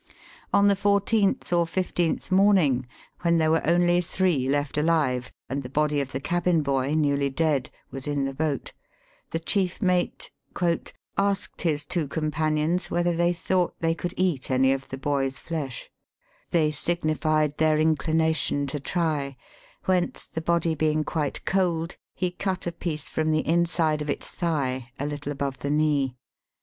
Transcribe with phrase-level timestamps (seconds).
[0.51, 2.87] On the fourteenth or fifteenth morning,
[3.21, 7.29] when there were only three left alive, and the body of the cabin boy, newly
[7.29, 8.73] dead, was in the boat,
[9.29, 10.31] the chief mate''
[11.19, 15.83] asked his two companions whether they thought they could eat any of the boy's flesh
[16.49, 19.37] 1 They signified their inclination to try;
[19.85, 24.31] whence, the body being quite cold, he cut a piece from the inside of its
[24.31, 26.15] thigh, a little above the knee.